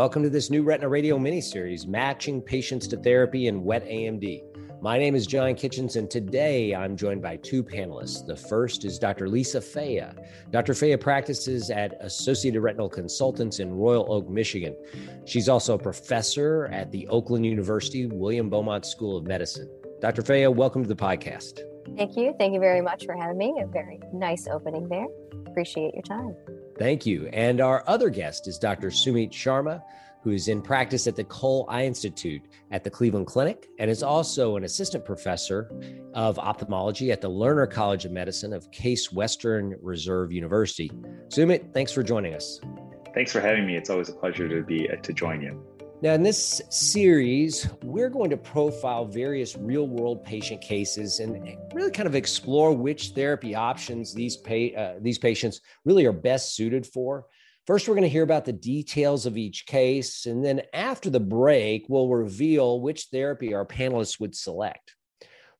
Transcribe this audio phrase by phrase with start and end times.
[0.00, 4.80] welcome to this new Retina Radio mini-series, Matching Patients to Therapy in Wet AMD.
[4.80, 8.24] My name is John Kitchens, and today I'm joined by two panelists.
[8.24, 9.28] The first is Dr.
[9.28, 10.14] Lisa Faia.
[10.50, 10.72] Dr.
[10.72, 14.74] Faia practices at Associated Retinal Consultants in Royal Oak, Michigan.
[15.26, 19.68] She's also a professor at the Oakland University William Beaumont School of Medicine.
[20.00, 20.22] Dr.
[20.22, 21.60] Faia, welcome to the podcast.
[21.98, 22.34] Thank you.
[22.38, 23.54] Thank you very much for having me.
[23.62, 25.08] A very nice opening there.
[25.46, 26.34] Appreciate your time.
[26.80, 27.28] Thank you.
[27.34, 28.88] And our other guest is Dr.
[28.88, 29.82] Sumit Sharma
[30.22, 34.02] who is in practice at the Cole Eye Institute at the Cleveland Clinic and is
[34.02, 35.70] also an assistant professor
[36.14, 40.90] of ophthalmology at the Lerner College of Medicine of Case Western Reserve University.
[41.28, 42.60] Sumit, thanks for joining us.
[43.14, 43.76] Thanks for having me.
[43.76, 45.69] It's always a pleasure to be to join you.
[46.02, 51.90] Now, in this series, we're going to profile various real world patient cases and really
[51.90, 56.86] kind of explore which therapy options these, pa- uh, these patients really are best suited
[56.86, 57.26] for.
[57.66, 60.24] First, we're going to hear about the details of each case.
[60.24, 64.96] And then after the break, we'll reveal which therapy our panelists would select.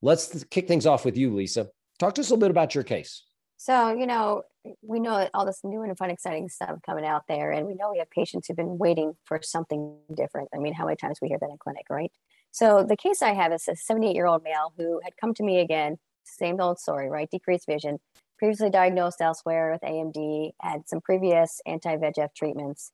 [0.01, 1.69] Let's kick things off with you, Lisa.
[1.99, 3.25] Talk to us a little bit about your case.
[3.63, 4.45] So, you know,
[4.81, 7.53] we know all this new and fun, exciting stuff coming out there.
[7.53, 10.49] And we know we have patients who've been waiting for something different.
[10.55, 12.11] I mean, how many times we hear that in clinic, right?
[12.53, 15.43] So, the case I have is a 78 year old male who had come to
[15.43, 17.29] me again, same old story, right?
[17.31, 17.99] Decreased vision,
[18.39, 22.93] previously diagnosed elsewhere with AMD, had some previous anti VEGF treatments.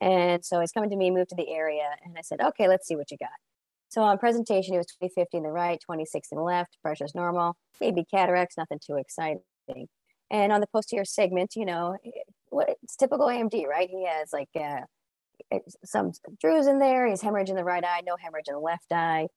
[0.00, 2.86] And so he's coming to me, moved to the area, and I said, okay, let's
[2.86, 3.30] see what you got.
[3.88, 7.56] So on presentation, he was 2050 in the right, 26 in the left, pressure's normal,
[7.80, 9.40] maybe cataracts, nothing too exciting.
[10.30, 11.96] And on the posterior segment, you know,
[12.52, 13.88] it's typical AMD, right?
[13.88, 18.16] He has like uh, some drusen in there, he's hemorrhage in the right eye, no
[18.18, 19.28] hemorrhage in the left eye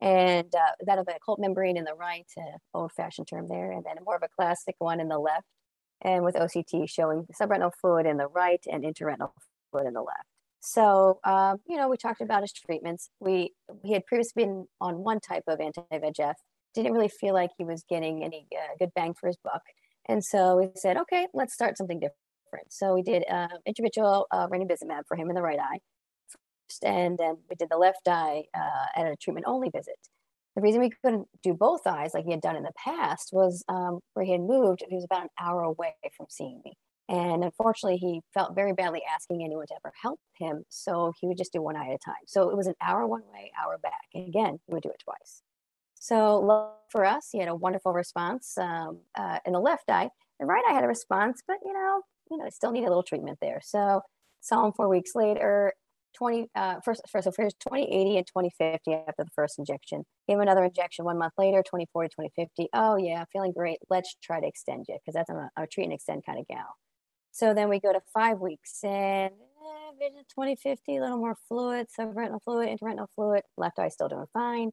[0.00, 3.84] and uh, that of a occult membrane in the right, uh, old-fashioned term there, and
[3.84, 5.46] then more of a classic one in the left,
[6.02, 9.32] and with OCT showing subretinal fluid in the right and intraretinal
[9.70, 10.26] fluid in the left.
[10.60, 13.10] So, um, you know, we talked about his treatments.
[13.20, 13.54] We
[13.84, 16.34] he had previously been on one type of anti-VEGF,
[16.74, 19.62] didn't really feel like he was getting any uh, good bang for his buck,
[20.08, 22.72] and so we said, okay, let's start something different.
[22.72, 25.78] So we did uh, intravitreal uh, ranibizumab for him in the right eye,
[26.28, 29.98] first, and then we did the left eye uh, at a treatment only visit.
[30.56, 33.62] The reason we couldn't do both eyes like he had done in the past was
[33.68, 36.72] um, where he had moved, he was about an hour away from seeing me.
[37.08, 40.64] And unfortunately, he felt very badly asking anyone to ever help him.
[40.68, 42.24] So he would just do one eye at a time.
[42.26, 44.08] So it was an hour one way, hour back.
[44.14, 45.42] And again, he would do it twice.
[46.00, 50.10] So for us, he had a wonderful response um, uh, in the left eye.
[50.40, 52.90] The right eye had a response, but you know, you know, it still needed a
[52.90, 53.60] little treatment there.
[53.62, 54.02] So
[54.40, 55.72] saw him four weeks later,
[56.16, 60.04] 20 uh, first, first so first 2080 and 2050 after the first injection.
[60.26, 63.78] Gave him another injection one month later 2040 2050 oh yeah feeling great.
[63.90, 66.76] Let's try to extend you because that's a, a treat and extend kind of gal.
[67.30, 71.88] So then we go to five weeks and eh, vision 2050 a little more fluid
[71.96, 73.42] subretinal fluid intraretinal fluid.
[73.56, 74.70] Left eye still doing fine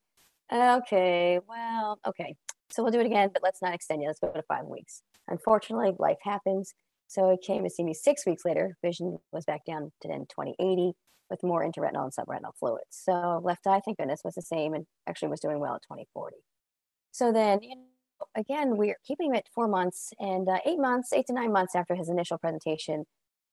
[0.54, 2.36] okay well okay
[2.70, 5.02] so we'll do it again but let's not extend you let's go to five weeks
[5.28, 6.74] unfortunately life happens
[7.08, 10.22] so he came to see me six weeks later vision was back down to then
[10.30, 10.94] 2080
[11.30, 12.84] with more intraretinal and subretinal fluids.
[12.92, 16.38] So left eye, thank goodness, was the same and actually was doing well at 2040.
[17.12, 21.14] So then, you know, again, we're keeping him at four months and uh, eight months,
[21.14, 23.06] eight to nine months after his initial presentation.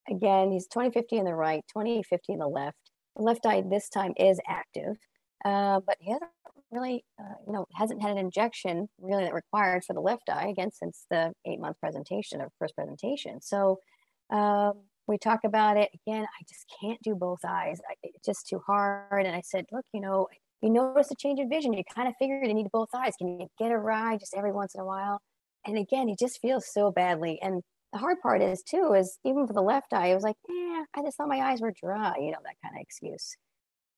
[0.09, 2.91] Again, he's 2050 in the right, 2050 in the left.
[3.17, 4.97] The left eye this time is active,
[5.45, 6.31] uh, but he hasn't
[6.73, 10.49] really, uh, you know, hasn't had an injection really that required for the left eye
[10.49, 13.41] again since the eight month presentation or first presentation.
[13.41, 13.79] So
[14.31, 17.81] um, we talk about it again i just can't do both eyes.
[17.89, 19.27] I, it's just too hard.
[19.27, 20.29] And i said look you know
[20.63, 21.73] you notice a change in vision.
[21.73, 23.15] You kind of figured you need both eyes.
[23.19, 25.21] Can you get a ride just every once in a while?
[25.67, 27.39] And again he just feels so badly.
[27.43, 27.63] And
[27.93, 30.85] the hard part is too is even for the left eye it was like yeah
[30.95, 33.37] i just thought my eyes were dry you know that kind of excuse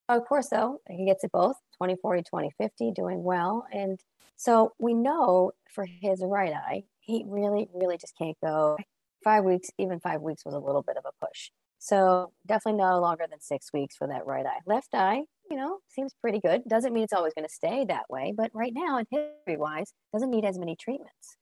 [0.09, 4.01] of course though he gets it both 2040 2050 doing well and
[4.37, 8.77] so we know for his right eye he really really just can't go
[9.25, 11.51] five weeks, even five weeks was a little bit of a push.
[11.79, 14.61] So definitely no longer than six weeks for that right eye.
[14.67, 16.63] Left eye, you know, seems pretty good.
[16.69, 19.93] Doesn't mean it's always going to stay that way, but right now, in history wise,
[20.13, 21.37] doesn't need as many treatments.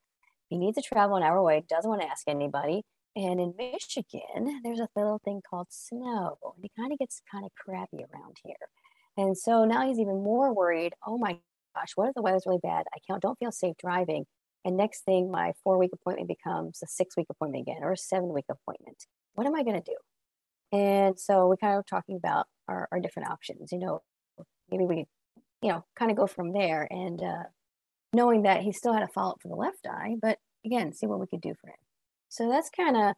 [0.48, 2.84] He needs to travel an hour away, doesn't want to ask anybody.
[3.14, 6.38] And in Michigan, there's a little thing called snow.
[6.56, 8.54] And it kind of gets kind of crappy around here.
[9.16, 10.94] And so now he's even more worried.
[11.06, 11.38] Oh my
[11.76, 12.86] gosh, what if the weather's really bad?
[12.94, 14.24] I can't, don't feel safe driving.
[14.64, 17.96] And next thing, my four week appointment becomes a six week appointment again or a
[17.96, 19.06] seven week appointment.
[19.34, 19.96] What am I going to do?
[20.78, 23.72] And so we kind of talking about our, our different options.
[23.72, 24.02] You know,
[24.70, 25.06] maybe we,
[25.60, 27.42] you know, kind of go from there and uh,
[28.14, 31.06] knowing that he still had a follow up for the left eye, but again, see
[31.06, 31.76] what we could do for him.
[32.32, 33.14] So that's kind of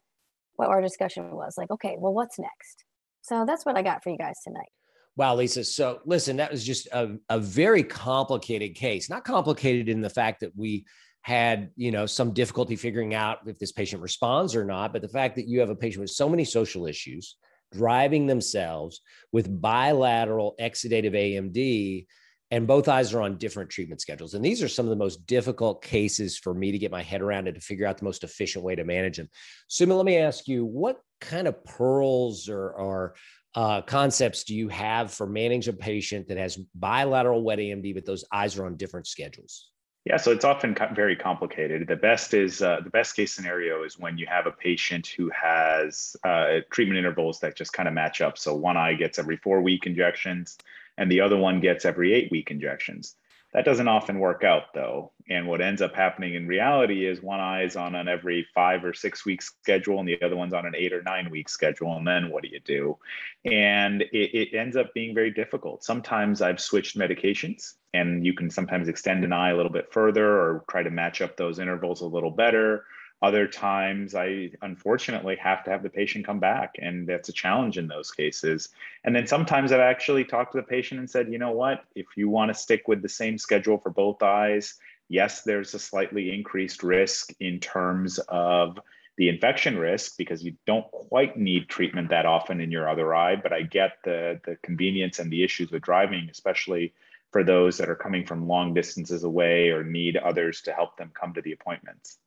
[0.57, 2.85] what our discussion was like, okay, well, what's next?
[3.23, 4.69] So that's what I got for you guys tonight.
[5.17, 5.63] Wow, Lisa.
[5.63, 9.09] So listen, that was just a, a very complicated case.
[9.09, 10.85] Not complicated in the fact that we
[11.23, 15.09] had, you know, some difficulty figuring out if this patient responds or not, but the
[15.09, 17.37] fact that you have a patient with so many social issues
[17.73, 19.01] driving themselves
[19.31, 22.07] with bilateral exudative AMD
[22.51, 24.35] and both eyes are on different treatment schedules.
[24.35, 27.23] And these are some of the most difficult cases for me to get my head
[27.23, 29.29] around and to figure out the most efficient way to manage them.
[29.69, 33.15] Sumit, let me ask you, what kind of pearls or, or
[33.55, 38.05] uh, concepts do you have for managing a patient that has bilateral wet AMD, but
[38.05, 39.71] those eyes are on different schedules?
[40.05, 41.89] Yeah, so it's often very complicated.
[41.89, 45.31] The best is uh, the best case scenario is when you have a patient who
[45.31, 48.37] has uh, treatment intervals that just kind of match up.
[48.37, 50.59] So one eye gets every four week injections,
[50.99, 53.17] and the other one gets every eight week injections.
[53.55, 55.13] That doesn't often work out though.
[55.31, 58.85] And what ends up happening in reality is one eye is on an every five
[58.85, 61.97] or six week schedule and the other one's on an eight or nine week schedule.
[61.97, 62.99] And then what do you do?
[63.45, 65.85] And it, it ends up being very difficult.
[65.85, 70.27] Sometimes I've switched medications and you can sometimes extend an eye a little bit further
[70.27, 72.85] or try to match up those intervals a little better
[73.25, 77.79] other times, I unfortunately have to have the patient come back, and that's a challenge
[77.79, 78.69] in those cases.
[79.03, 82.07] And then sometimes I've actually talked to the patient and said, you know what, if
[82.17, 84.75] you want to stick with the same schedule for both eyes,
[85.09, 88.79] yes, there's a slightly increased risk in terms of
[89.17, 93.37] the infection risk because you don't quite need treatment that often in your other eye.
[93.37, 96.93] But I get the, the convenience and the issues with driving, especially
[97.31, 101.11] for those that are coming from long distances away or need others to help them
[101.19, 102.19] come to the appointments.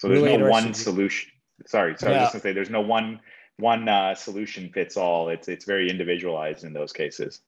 [0.00, 1.30] So there's really no one solution.
[1.66, 2.20] Sorry, sorry, yeah.
[2.20, 3.20] I was just going to say there's no one
[3.58, 5.28] one uh, solution fits all.
[5.28, 7.42] It's it's very individualized in those cases.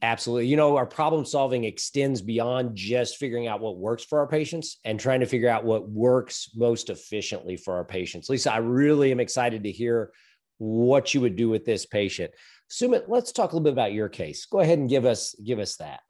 [0.00, 0.46] Absolutely.
[0.46, 4.78] You know, our problem solving extends beyond just figuring out what works for our patients
[4.84, 8.30] and trying to figure out what works most efficiently for our patients.
[8.30, 10.12] Lisa, I really am excited to hear
[10.56, 12.32] what you would do with this patient.
[12.70, 14.46] Sumit, let's talk a little bit about your case.
[14.46, 16.00] Go ahead and give us give us that.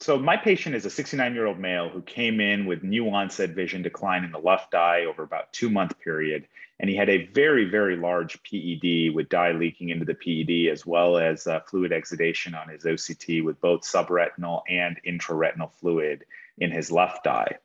[0.00, 3.50] So my patient is a 69 year old male who came in with new onset
[3.50, 6.46] vision decline in the left eye over about two month period.
[6.78, 10.84] And he had a very, very large PED with dye leaking into the PED, as
[10.84, 16.24] well as uh, fluid exudation on his OCT with both subretinal and intraretinal fluid
[16.58, 17.56] in his left eye.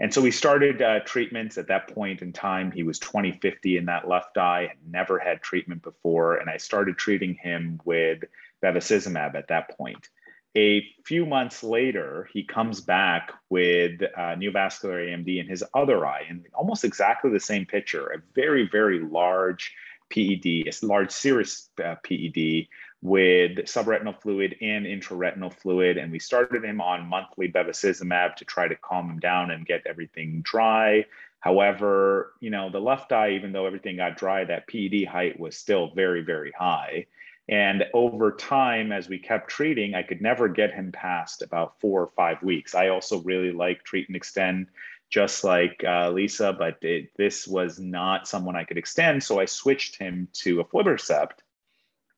[0.00, 2.70] And so we started uh, treatments at that point in time.
[2.70, 6.36] He was 2050 in that left eye, never had treatment before.
[6.36, 8.24] And I started treating him with
[8.62, 10.08] bevacizumab at that point.
[10.56, 16.24] A few months later, he comes back with uh, neovascular AMD in his other eye,
[16.28, 19.74] and almost exactly the same picture a very, very large
[20.10, 22.66] PED, a large serous uh, PED
[23.00, 25.98] with subretinal fluid and intraretinal fluid.
[25.98, 29.86] And we started him on monthly bevacizumab to try to calm him down and get
[29.86, 31.04] everything dry.
[31.40, 35.56] However, you know, the left eye, even though everything got dry, that PED height was
[35.56, 37.06] still very, very high.
[37.48, 42.02] And over time, as we kept treating, I could never get him past about four
[42.02, 42.74] or five weeks.
[42.74, 44.66] I also really like treat and extend,
[45.08, 49.24] just like uh, Lisa, but it, this was not someone I could extend.
[49.24, 51.38] So I switched him to a aflibercept.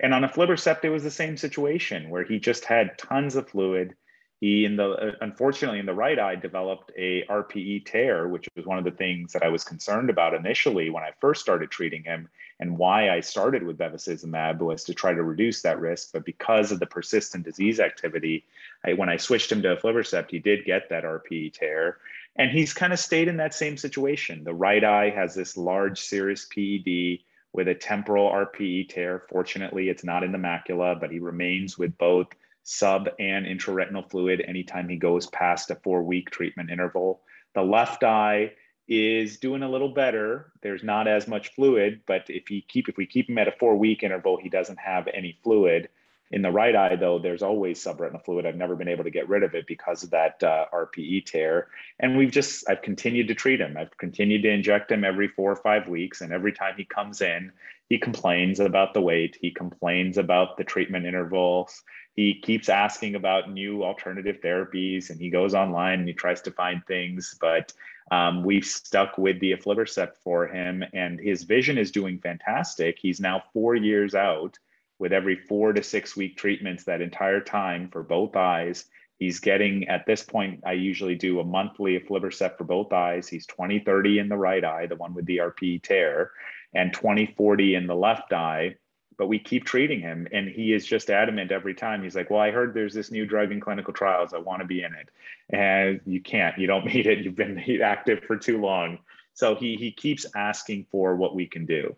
[0.00, 3.48] And on a aflibercept, it was the same situation where he just had tons of
[3.48, 3.94] fluid
[4.40, 8.64] he in the uh, unfortunately in the right eye developed a RPE tear, which was
[8.64, 12.02] one of the things that I was concerned about initially when I first started treating
[12.02, 12.28] him,
[12.60, 16.10] and why I started with bevacizumab was to try to reduce that risk.
[16.12, 18.44] But because of the persistent disease activity,
[18.84, 21.96] I, when I switched him to aflibercept, he did get that RPE tear,
[22.36, 24.44] and he's kind of stayed in that same situation.
[24.44, 27.20] The right eye has this large serous PED
[27.52, 29.24] with a temporal RPE tear.
[29.30, 32.28] Fortunately, it's not in the macula, but he remains with both
[32.62, 37.22] sub and intraretinal fluid anytime he goes past a four week treatment interval.
[37.54, 38.52] The left eye
[38.90, 40.52] is doing a little better.
[40.62, 43.52] There's not as much fluid, but if he keep if we keep him at a
[43.52, 45.88] four week interval, he doesn't have any fluid.
[46.32, 48.46] In the right eye, though, there's always subretinal fluid.
[48.46, 51.68] I've never been able to get rid of it because of that uh, RPE tear.
[51.98, 53.76] And we've just, I've continued to treat him.
[53.76, 56.20] I've continued to inject him every four or five weeks.
[56.20, 57.50] And every time he comes in,
[57.88, 59.38] he complains about the wait.
[59.40, 61.82] He complains about the treatment intervals
[62.14, 66.50] he keeps asking about new alternative therapies and he goes online and he tries to
[66.50, 67.72] find things but
[68.10, 72.98] um, we've stuck with the aflibercept for him and his vision is doing fantastic.
[72.98, 74.58] He's now four years out
[74.98, 78.86] with every four to six week treatments that entire time for both eyes.
[79.18, 83.28] He's getting at this point i usually do a monthly aflibercept for both eyes.
[83.28, 86.32] He's 2030 in the right eye the one with the rp tear
[86.74, 88.74] and 2040 in the left eye
[89.20, 92.02] but we keep treating him and he is just adamant every time.
[92.02, 94.32] He's like well i heard there's this new drug in clinical trials.
[94.32, 95.10] I want to be in it.
[95.50, 96.56] And you can't.
[96.56, 97.18] You don't meet it.
[97.18, 98.98] You've been active for too long.
[99.34, 101.94] So he he keeps asking for what we can do.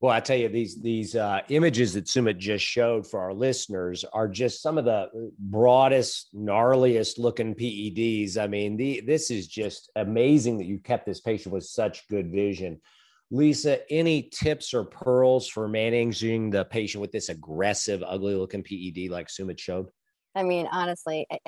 [0.00, 4.04] Well, I tell you, these these uh, images that Sumit just showed for our listeners
[4.12, 8.38] are just some of the broadest, gnarliest looking PEDs.
[8.38, 12.30] I mean, the, this is just amazing that you kept this patient with such good
[12.30, 12.80] vision.
[13.32, 19.10] Lisa, any tips or pearls for managing the patient with this aggressive, ugly looking PED
[19.10, 19.88] like Sumit showed?
[20.34, 21.38] I mean, honestly, I,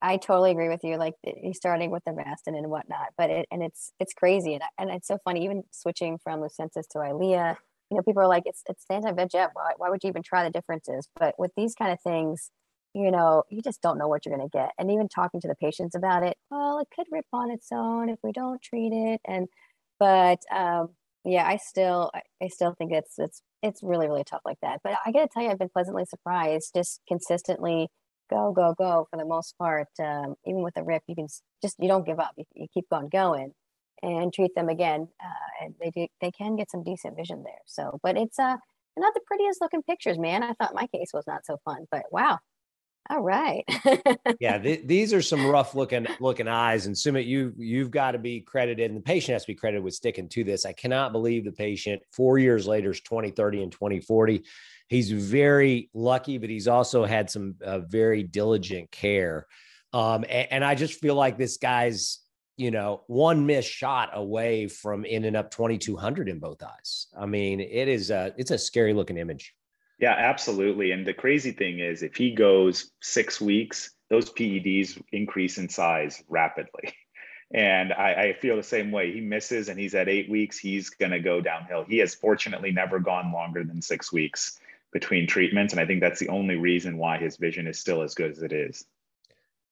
[0.00, 0.96] I totally agree with you.
[0.96, 4.62] Like he's starting with the Avastin and whatnot, but it, and it's it's crazy and,
[4.78, 5.44] and it's so funny.
[5.44, 7.56] Even switching from Lucentis to Eylea,
[7.90, 9.50] you know, people are like, it's it's anti-VEGF.
[9.52, 11.08] Why, why would you even try the differences?
[11.20, 12.50] But with these kind of things,
[12.94, 14.70] you know, you just don't know what you're going to get.
[14.78, 18.08] And even talking to the patients about it, well, it could rip on its own
[18.08, 19.20] if we don't treat it.
[19.26, 19.46] And
[20.00, 20.88] but um,
[21.24, 22.10] yeah, I still
[22.42, 24.80] I still think it's it's it's really really tough like that.
[24.82, 26.72] But I got to tell you, I've been pleasantly surprised.
[26.74, 27.88] Just consistently
[28.30, 29.88] go go go for the most part.
[30.00, 31.28] Um, even with the rip, you can
[31.62, 32.32] just you don't give up.
[32.36, 33.52] You, you keep on going
[34.02, 35.08] and treat them again.
[35.22, 37.60] Uh, and they do, they can get some decent vision there.
[37.66, 38.56] So, but it's uh
[38.98, 40.42] not the prettiest looking pictures, man.
[40.42, 42.38] I thought my case was not so fun, but wow.
[43.10, 43.64] All right.
[44.40, 48.18] yeah, th- these are some rough looking looking eyes, and Sumit, you you've got to
[48.18, 50.64] be credited, and the patient has to be credited with sticking to this.
[50.64, 54.44] I cannot believe the patient four years later is 2030 and 2040.
[54.88, 59.46] He's very lucky, but he's also had some uh, very diligent care.
[59.92, 62.22] Um, and, and I just feel like this guy's
[62.56, 67.08] you know, one missed shot away from ending up 2200 in both eyes.
[67.18, 69.54] I mean, it is a it's a scary looking image.
[70.02, 70.90] Yeah, absolutely.
[70.90, 76.22] And the crazy thing is if he goes 6 weeks, those PEDs increase in size
[76.28, 76.92] rapidly.
[77.54, 79.12] And I, I feel the same way.
[79.12, 81.84] He misses and he's at eight weeks, he's going to go downhill.
[81.86, 84.58] He has fortunately never gone longer than six weeks
[84.90, 85.74] between treatments.
[85.74, 88.42] And I think that's the only reason why his vision is still as good as
[88.42, 88.86] it is.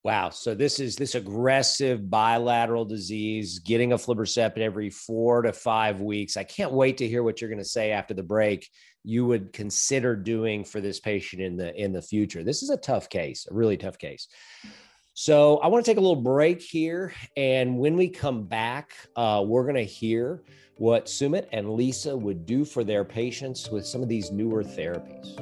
[0.03, 0.29] Wow.
[0.29, 6.37] So this is this aggressive bilateral disease, getting a aflibercept every four to five weeks.
[6.37, 8.69] I can't wait to hear what you're going to say after the break.
[9.03, 12.45] You would consider doing for this patient in the in the future.
[12.45, 14.29] This is a tough case, a really tough case.
[15.15, 19.43] So I want to take a little break here, and when we come back, uh,
[19.47, 20.43] we're going to hear
[20.77, 25.37] what Sumit and Lisa would do for their patients with some of these newer therapies.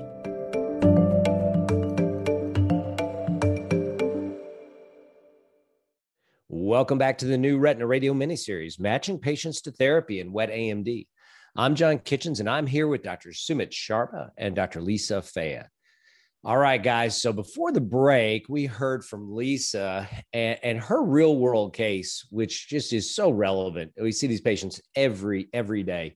[6.48, 11.06] Welcome back to the new Retina Radio miniseries, Matching Patients to Therapy in Wet AMD.
[11.58, 13.30] I'm John Kitchens, and I'm here with Dr.
[13.30, 14.80] Sumit Sharma and Dr.
[14.80, 15.66] Lisa Faia.
[16.44, 17.20] All right, guys.
[17.20, 22.68] So before the break, we heard from Lisa and, and, her real world case, which
[22.68, 23.90] just is so relevant.
[24.00, 26.14] We see these patients every every day.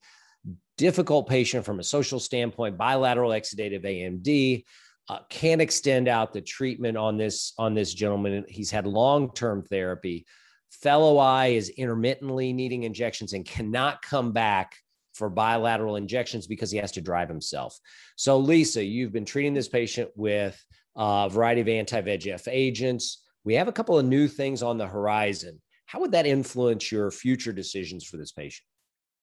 [0.79, 4.63] Difficult patient from a social standpoint, bilateral exudative AMD.
[5.09, 8.45] Uh, can extend out the treatment on this on this gentleman.
[8.49, 10.25] He's had long term therapy
[10.71, 14.77] fellow eye is intermittently needing injections and cannot come back
[15.23, 17.79] for bilateral injections because he has to drive himself.
[18.17, 20.61] So, Lisa, you've been treating this patient with
[20.97, 23.23] a variety of anti VEGF agents.
[23.45, 25.63] We have a couple of new things on the horizon.
[25.87, 28.67] How would that influence your future decisions for this patient?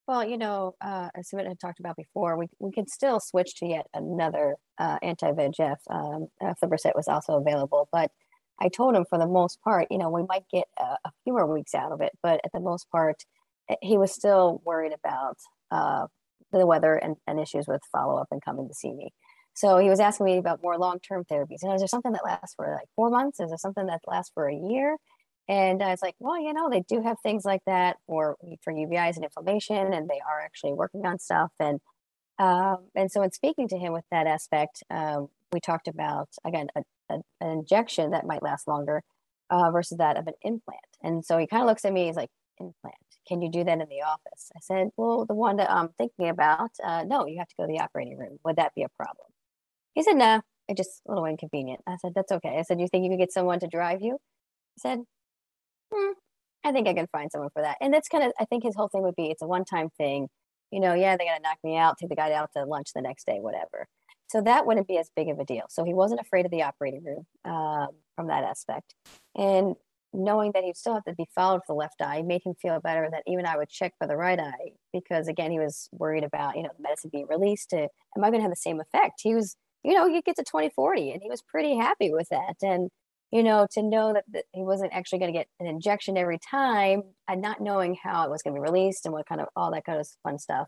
[0.08, 3.56] Well, you know, uh, as Sumit had talked about before, we, we could still switch
[3.56, 5.80] to yet another uh, anti VEGF.
[5.90, 6.54] Um, uh,
[6.96, 8.10] was also available, but
[8.62, 11.34] I told him for the most part, you know, we might get a, a few
[11.34, 13.18] more weeks out of it, but at the most part,
[13.70, 15.36] eh, he was still worried about
[15.72, 16.08] uh,
[16.52, 19.12] the weather and, and issues with follow up and coming to see me.
[19.54, 21.62] So he was asking me about more long term therapies.
[21.62, 23.40] You know, is there something that lasts for like four months?
[23.40, 24.98] Is there something that lasts for a year?
[25.48, 28.72] And I was like, well, you know, they do have things like that for for
[28.72, 31.52] uveitis and inflammation, and they are actually working on stuff.
[31.60, 31.80] And
[32.38, 36.68] um, and so in speaking to him with that aspect, um, we talked about again
[36.76, 39.02] a, a, an injection that might last longer
[39.50, 40.80] uh, versus that of an implant.
[41.04, 42.96] And so he kind of looks at me, he's like, implant,
[43.30, 44.52] can you do that in the office?
[44.56, 47.68] I said, well, the one that I'm thinking about, uh, no, you have to go
[47.68, 48.40] to the operating room.
[48.44, 49.28] Would that be a problem?
[49.94, 51.82] He said, no, it's just a little inconvenient.
[51.88, 52.58] I said, that's okay.
[52.58, 54.18] I said, you think you could get someone to drive you?
[54.76, 55.00] He said,
[55.94, 56.12] hmm,
[56.64, 57.78] I think I can find someone for that.
[57.80, 60.28] And that's kind of, I think his whole thing would be, it's a one-time thing.
[60.72, 62.90] You know, yeah, they got to knock me out, take the guy out to lunch
[62.94, 63.88] the next day, whatever.
[64.28, 65.64] So that wouldn't be as big of a deal.
[65.70, 68.94] So he wasn't afraid of the operating room um, from that aspect.
[69.36, 69.76] And
[70.14, 72.80] knowing that he'd still have to be followed for the left eye made him feel
[72.80, 76.24] better that even I would check for the right eye because again, he was worried
[76.24, 78.80] about, you know, the medicine being released to, am I going to have the same
[78.80, 79.22] effect?
[79.24, 82.56] He was, you know, you get to 2040 and he was pretty happy with that.
[82.62, 82.90] And,
[83.32, 86.40] you know, to know that, that he wasn't actually going to get an injection every
[86.40, 89.48] time and not knowing how it was going to be released and what kind of
[89.56, 90.68] all that kind of fun stuff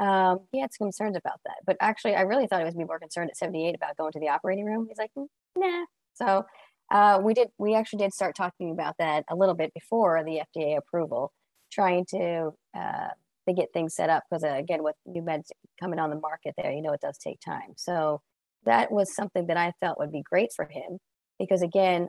[0.00, 1.56] um, he had some concerns about that.
[1.66, 4.20] But actually, I really thought he was be more concerned at 78 about going to
[4.20, 4.86] the operating room.
[4.88, 5.84] He's like, mm, nah.
[6.14, 6.44] So
[6.90, 7.48] uh, we did.
[7.58, 11.32] We actually did start talking about that a little bit before the FDA approval,
[11.70, 13.08] trying to uh,
[13.46, 16.54] they get things set up because uh, again with new meds coming on the market
[16.56, 17.72] there you know it does take time.
[17.76, 18.20] So
[18.64, 20.98] that was something that i felt would be great for him
[21.38, 22.08] because again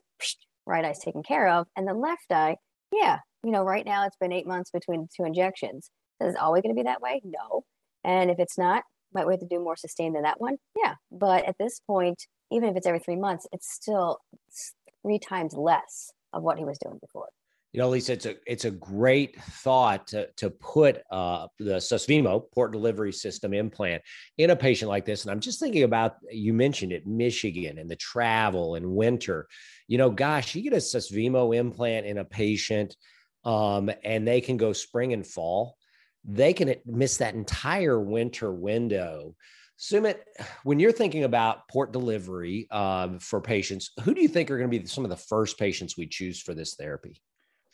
[0.65, 1.67] right eye's taken care of.
[1.75, 2.57] And the left eye
[2.91, 5.89] yeah you know right now it's been eight months between two injections.
[6.19, 7.21] Is it always going to be that way?
[7.23, 7.63] No.
[8.03, 8.83] And if it's not
[9.13, 10.57] might we have to do more sustained than that one?
[10.75, 10.95] Yeah.
[11.11, 14.20] But at this point even if it's every three months it's still
[15.03, 17.27] three times less of what he was doing before
[17.74, 22.43] you know, Lisa, it's a it's a great thought to to put uh, the Susvimo
[22.53, 24.01] port delivery system implant
[24.38, 25.24] in a patient like this.
[25.24, 29.48] And I'm just thinking about you mentioned it, Michigan, and the travel and winter.
[29.88, 32.98] You know, gosh, you get a Susvimo implant in a patient,
[33.46, 35.77] um, and they can go spring and fall.
[36.25, 39.36] They can miss that entire winter window.
[39.81, 40.19] Sumit,
[40.63, 44.69] when you're thinking about port delivery uh, for patients, who do you think are going
[44.69, 47.19] to be some of the first patients we choose for this therapy?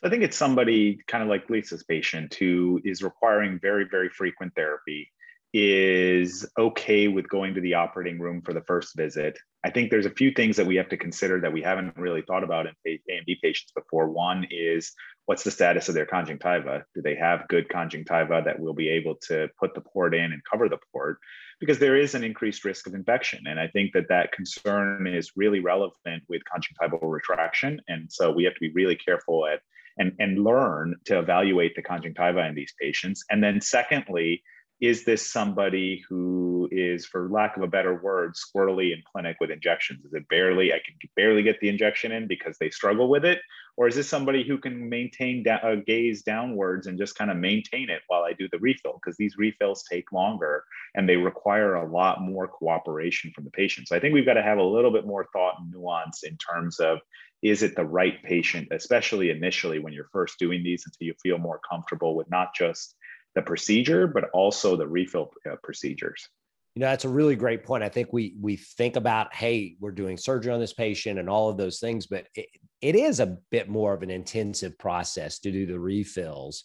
[0.02, 4.54] I think it's somebody kind of like Lisa's patient who is requiring very, very frequent
[4.54, 5.10] therapy,
[5.52, 9.36] is okay with going to the operating room for the first visit.
[9.64, 12.22] I think there's a few things that we have to consider that we haven't really
[12.22, 14.08] thought about in AMD patients before.
[14.08, 14.92] One is
[15.26, 16.84] what's the status of their conjunctiva?
[16.94, 20.40] Do they have good conjunctiva that will be able to put the port in and
[20.50, 21.18] cover the port?
[21.60, 23.46] Because there is an increased risk of infection.
[23.48, 27.80] And I think that that concern is really relevant with conjunctival retraction.
[27.88, 29.60] And so we have to be really careful at
[29.98, 33.24] and, and learn to evaluate the conjunctiva in these patients.
[33.30, 34.42] And then, secondly,
[34.80, 39.50] is this somebody who is, for lack of a better word, squirrely in clinic with
[39.50, 40.04] injections?
[40.04, 43.40] Is it barely, I can barely get the injection in because they struggle with it?
[43.76, 47.36] Or is this somebody who can maintain da- a gaze downwards and just kind of
[47.36, 49.00] maintain it while I do the refill?
[49.02, 53.88] Because these refills take longer and they require a lot more cooperation from the patient.
[53.88, 56.36] So I think we've got to have a little bit more thought and nuance in
[56.36, 56.98] terms of
[57.42, 61.38] is it the right patient, especially initially when you're first doing these until you feel
[61.38, 62.96] more comfortable with not just
[63.34, 66.28] the procedure, but also the refill uh, procedures.
[66.74, 67.82] You know, that's a really great point.
[67.82, 71.48] I think we we think about, hey, we're doing surgery on this patient and all
[71.48, 72.46] of those things, but it,
[72.80, 76.64] it is a bit more of an intensive process to do the refills.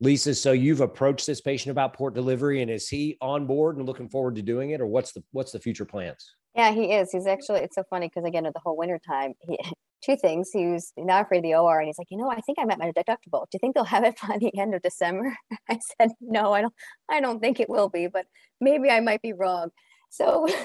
[0.00, 3.86] Lisa, so you've approached this patient about port delivery, and is he on board and
[3.86, 6.34] looking forward to doing it, or what's the what's the future plans?
[6.56, 7.12] Yeah, he is.
[7.12, 7.60] He's actually.
[7.60, 9.58] It's so funny because again, at the whole winter time, he
[10.04, 10.50] two things.
[10.52, 12.70] He was not afraid of the OR, and he's like, you know, I think I'm
[12.70, 13.44] at my deductible.
[13.50, 15.36] Do you think they'll have it by the end of December?
[15.68, 16.74] I said, no, I don't.
[17.10, 18.26] I don't think it will be, but
[18.60, 19.70] maybe I might be wrong.
[20.10, 20.46] So.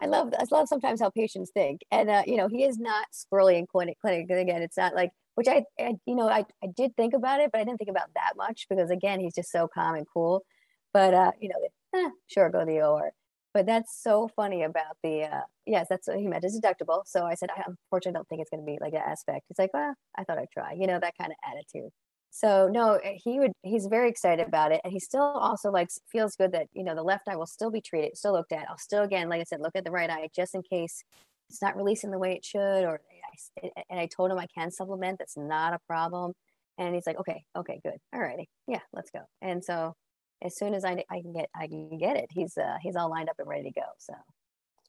[0.00, 3.08] I love I love sometimes how patients think, and uh, you know he is not
[3.12, 3.98] squirrely in clinic.
[4.00, 7.40] Clinic again, it's not like which I, I you know I, I did think about
[7.40, 10.06] it, but I didn't think about that much because again he's just so calm and
[10.12, 10.44] cool.
[10.94, 13.12] But uh, you know, eh, sure, go to the OR.
[13.54, 17.02] But that's so funny about the uh, yes, that's what he meant his deductible.
[17.06, 19.44] So I said, I unfortunately don't think it's going to be like that aspect.
[19.48, 21.90] He's like, well, I thought I'd try, you know, that kind of attitude.
[22.30, 23.52] So no, eh, he would.
[23.62, 26.94] He's very excited about it, and he still also like feels good that you know
[26.94, 28.66] the left eye will still be treated, still looked at.
[28.70, 31.04] I'll still again, like I said, look at the right eye just in case
[31.50, 33.02] it's not releasing the way it should, or
[33.62, 35.18] I and I told him I can supplement.
[35.18, 36.32] That's not a problem.
[36.78, 39.20] And he's like, okay, okay, good, all righty, yeah, let's go.
[39.42, 39.94] And so
[40.44, 43.10] as soon as I, I can get I can get it, he's uh, he's all
[43.10, 43.86] lined up and ready to go.
[43.98, 44.14] So.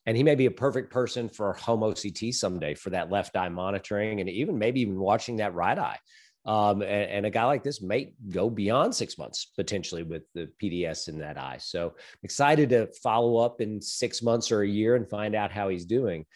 [0.06, 3.48] And he may be a perfect person for home OCT someday for that left eye
[3.48, 5.98] monitoring and even maybe even watching that right eye.
[6.46, 10.50] Um, and, and, a guy like this may go beyond six months potentially with the
[10.62, 11.56] PDS in that eye.
[11.58, 15.50] So I'm excited to follow up in six months or a year and find out
[15.50, 16.26] how he's doing.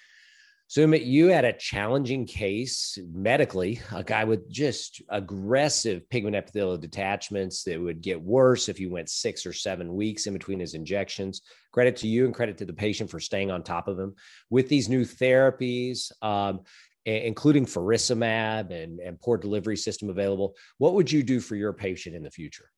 [0.68, 7.62] Sumit, you had a challenging case medically, a guy with just aggressive pigment epithelial detachments
[7.62, 11.40] that would get worse if you went six or seven weeks in between his injections.
[11.72, 14.14] Credit to you and credit to the patient for staying on top of him.
[14.50, 16.60] With these new therapies, um,
[17.06, 22.14] including faricimab and, and port delivery system available, what would you do for your patient
[22.14, 22.70] in the future?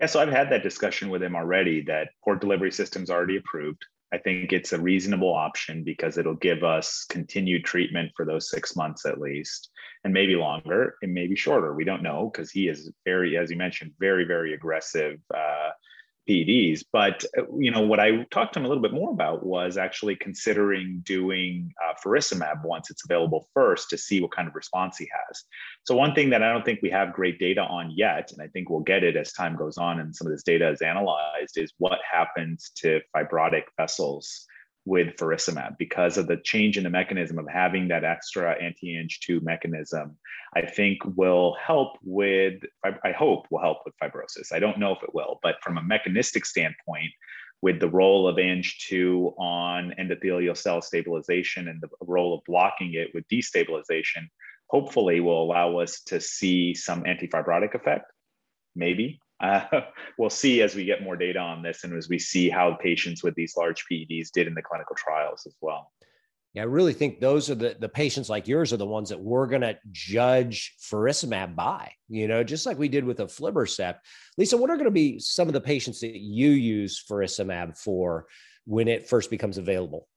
[0.00, 3.84] Yeah, so I've had that discussion with him already that port delivery system's already approved.
[4.12, 8.76] I think it's a reasonable option because it'll give us continued treatment for those six
[8.76, 9.70] months at least,
[10.04, 11.74] and maybe longer, and maybe shorter.
[11.74, 15.70] We don't know because he is very, as you mentioned, very, very aggressive uh,
[16.28, 16.84] PEDs.
[16.92, 19.76] But uh, you know what I talked to him a little bit more about was
[19.76, 24.98] actually considering doing uh, faricimab once it's available first to see what kind of response
[24.98, 25.44] he has.
[25.84, 28.48] So one thing that I don't think we have great data on yet, and I
[28.48, 31.56] think we'll get it as time goes on and some of this data is analyzed,
[31.56, 34.46] is what happens to fibrotic vessels
[34.86, 40.16] with faricimab because of the change in the mechanism of having that extra anti-Ang2 mechanism,
[40.54, 44.52] I think will help with, I hope will help with fibrosis.
[44.52, 47.10] I don't know if it will, but from a mechanistic standpoint,
[47.62, 53.08] with the role of Ang2 on endothelial cell stabilization and the role of blocking it
[53.12, 54.28] with destabilization,
[54.68, 58.12] hopefully will allow us to see some antifibrotic effect,
[58.76, 59.18] maybe.
[59.40, 59.64] Uh,
[60.18, 63.22] we'll see as we get more data on this and as we see how patients
[63.22, 65.92] with these large PEDs did in the clinical trials as well.
[66.54, 69.20] Yeah, I really think those are the the patients like yours are the ones that
[69.20, 71.92] we're going to judge faricimab by.
[72.08, 73.96] You know, just like we did with aflibercept.
[74.38, 78.26] Lisa, what are going to be some of the patients that you use faricimab for
[78.64, 80.08] when it first becomes available?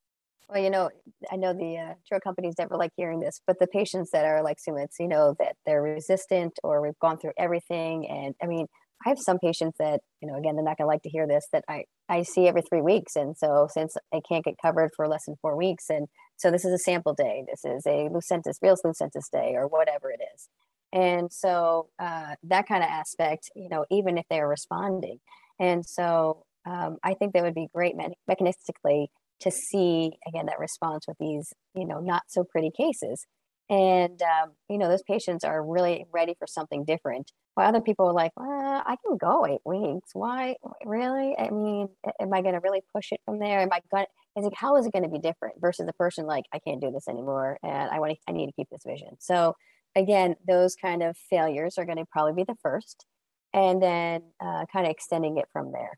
[0.47, 0.89] Well, you know,
[1.29, 4.41] I know the uh, drug companies never like hearing this, but the patients that are
[4.41, 8.07] like Sumit's, you know, that they're resistant or we've gone through everything.
[8.07, 8.65] And I mean,
[9.05, 11.25] I have some patients that, you know, again, they're not going to like to hear
[11.25, 13.15] this that I, I see every three weeks.
[13.15, 16.07] And so since I can't get covered for less than four weeks, and
[16.37, 20.11] so this is a sample day, this is a Lucentis, real Lucentis day, or whatever
[20.11, 20.49] it is.
[20.91, 25.19] And so uh, that kind of aspect, you know, even if they're responding.
[25.59, 29.07] And so um, I think that would be great me- mechanistically
[29.41, 33.25] to see, again, that response with these, you know, not so pretty cases.
[33.69, 37.31] And, um, you know, those patients are really ready for something different.
[37.53, 40.09] While other people are like, well, I can go eight weeks.
[40.13, 40.55] Why?
[40.85, 41.35] Really?
[41.37, 43.59] I mean, am I going to really push it from there?
[43.59, 46.45] Am I going like, how is it going to be different versus the person like,
[46.53, 49.09] I can't do this anymore and I want to, I need to keep this vision.
[49.19, 49.55] So
[49.95, 53.05] again, those kind of failures are going to probably be the first
[53.53, 55.97] and then uh, kind of extending it from there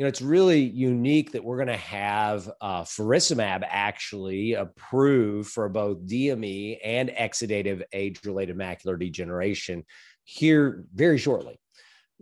[0.00, 5.68] you know, it's really unique that we're going to have uh, faricimab actually approved for
[5.68, 9.84] both DME and exudative age-related macular degeneration
[10.24, 11.60] here very shortly.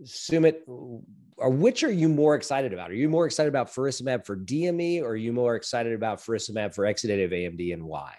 [0.03, 2.91] Sumit, or which are you more excited about?
[2.91, 6.75] Are you more excited about faricimab for DME, or are you more excited about faricimab
[6.75, 8.13] for exudative AMD, and why?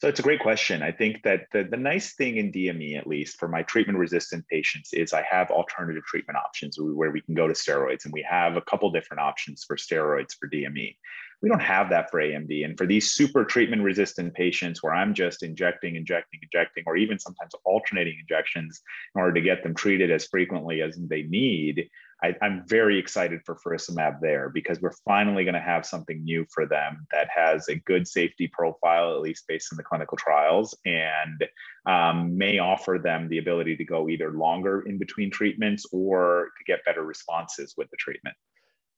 [0.00, 0.82] So it's a great question.
[0.82, 4.46] I think that the, the nice thing in DME, at least for my treatment resistant
[4.48, 8.22] patients, is I have alternative treatment options where we can go to steroids, and we
[8.22, 10.96] have a couple different options for steroids for DME.
[11.42, 12.64] We don't have that for AMD.
[12.64, 17.18] And for these super treatment resistant patients where I'm just injecting, injecting, injecting, or even
[17.18, 18.80] sometimes alternating injections
[19.14, 21.90] in order to get them treated as frequently as they need,
[22.22, 26.46] I, am very excited for faricimab there because we're finally going to have something new
[26.52, 30.76] for them that has a good safety profile, at least based on the clinical trials,
[30.84, 31.46] and
[31.86, 36.64] um, may offer them the ability to go either longer in between treatments or to
[36.64, 38.36] get better responses with the treatment.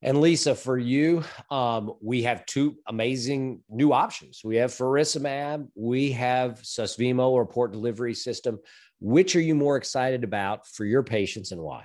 [0.05, 4.41] And Lisa, for you, um, we have two amazing new options.
[4.43, 8.59] We have faricimab, we have Susvimo or port delivery system.
[8.99, 11.85] Which are you more excited about for your patients and why?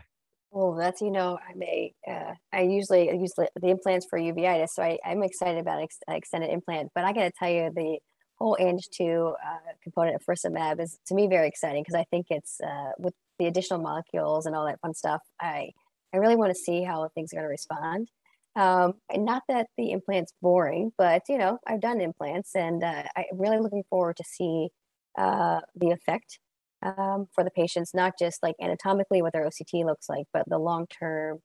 [0.57, 4.81] Well, that's you know I'm a uh, I usually use the, implants for uveitis, so
[4.81, 6.89] I, I'm excited about ex- extended implant.
[6.95, 7.99] But I got to tell you, the
[8.39, 9.35] whole Ang2 uh,
[9.83, 13.45] component of faricimab is to me very exciting because I think it's uh, with the
[13.45, 15.21] additional molecules and all that fun stuff.
[15.39, 15.73] I
[16.11, 18.09] I really want to see how things are going to respond.
[18.55, 23.03] Um, and not that the implant's boring, but you know I've done implants, and uh,
[23.15, 24.69] I'm really looking forward to see
[25.19, 26.39] uh, the effect
[26.83, 30.57] um, for the patients, not just like anatomically what their OCT looks like, but the
[30.57, 31.39] long term,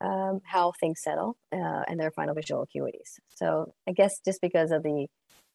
[0.00, 3.18] um, how things settle uh, and their final visual acuities.
[3.30, 5.06] So I guess just because of the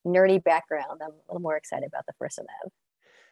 [0.05, 2.71] nerdy background, I'm a little more excited about the faricimab.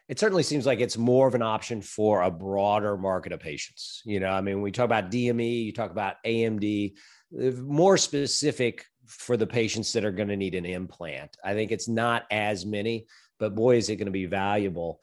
[0.08, 4.00] It certainly seems like it's more of an option for a broader market of patients.
[4.06, 6.94] You know, I mean, we talk about DME, you talk about AMD,
[7.30, 11.36] more specific for the patients that are going to need an implant.
[11.44, 13.06] I think it's not as many,
[13.38, 15.00] but boy, is it going to be valuable.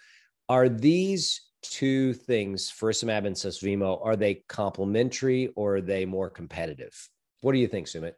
[0.47, 7.09] Are these two things, faricimab and Susvimo, are they complementary or are they more competitive?
[7.41, 8.13] What do you think, Sumit?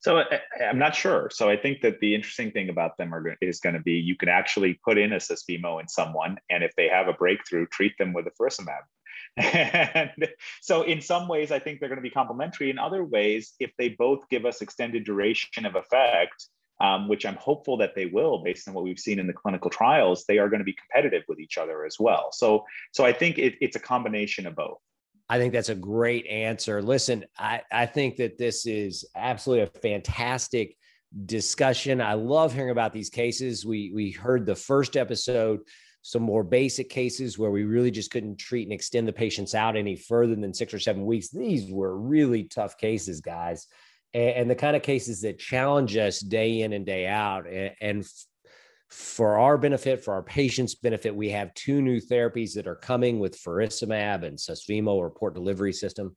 [0.00, 1.28] So I, am not sure.
[1.32, 4.16] So I think that the interesting thing about them are, is going to be you
[4.16, 7.98] can actually put in a Susvimo in someone, and if they have a breakthrough, treat
[7.98, 8.82] them with a faricimab.
[9.36, 10.28] and
[10.60, 12.70] so in some ways, I think they're going to be complementary.
[12.70, 16.46] In other ways, if they both give us extended duration of effect,
[16.80, 19.70] um, which I'm hopeful that they will, based on what we've seen in the clinical
[19.70, 22.30] trials, they are going to be competitive with each other as well.
[22.32, 24.78] So, so I think it, it's a combination of both.
[25.28, 26.80] I think that's a great answer.
[26.80, 30.76] Listen, I, I think that this is absolutely a fantastic
[31.26, 32.00] discussion.
[32.00, 33.66] I love hearing about these cases.
[33.66, 35.60] We we heard the first episode,
[36.00, 39.76] some more basic cases where we really just couldn't treat and extend the patients out
[39.76, 41.28] any further than six or seven weeks.
[41.28, 43.66] These were really tough cases, guys
[44.14, 47.46] and, and the kind of cases that challenge us day in and day out.
[47.46, 48.06] And, and
[48.88, 53.18] for our benefit, for our patients' benefit, we have two new therapies that are coming
[53.18, 56.16] with faricimab and Susvimo or port delivery system.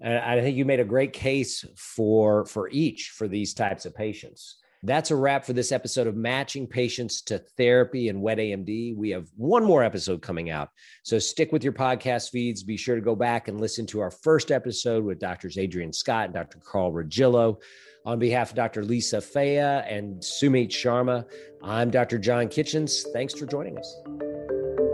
[0.00, 3.94] And I think you made a great case for for each for these types of
[3.94, 4.58] patients.
[4.84, 8.96] That's a wrap for this episode of Matching Patients to Therapy and Wet AMD.
[8.96, 10.70] We have one more episode coming out.
[11.02, 12.62] So stick with your podcast feeds.
[12.62, 16.26] Be sure to go back and listen to our first episode with Doctors Adrienne Scott
[16.26, 16.58] and Dr.
[16.58, 17.60] Carl Regillo.
[18.06, 18.84] On behalf of Dr.
[18.84, 21.24] Lisa Faia and Sumit Sharma,
[21.62, 22.18] I'm Dr.
[22.18, 23.04] John Kitchens.
[23.12, 24.87] Thanks for joining us.